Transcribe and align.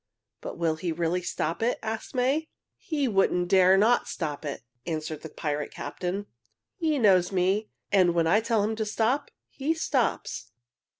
"But 0.41 0.57
will 0.57 0.77
he 0.77 0.91
really 0.91 1.21
stop 1.21 1.61
it?" 1.61 1.77
asked 1.83 2.15
May. 2.15 2.47
"He 2.79 3.07
wouldn't 3.07 3.49
dare 3.49 3.77
not 3.77 4.05
to 4.07 4.11
stop 4.11 4.45
it," 4.45 4.63
answered 4.87 5.21
the 5.21 5.29
pirate 5.29 5.69
captain. 5.69 6.25
"He 6.77 6.97
knows 6.97 7.31
me, 7.31 7.69
and 7.91 8.15
when 8.15 8.25
I 8.25 8.41
tell 8.41 8.63
him 8.63 8.75
to 8.77 8.85
stop, 8.87 9.29
he 9.47 9.75
stops." 9.75 10.49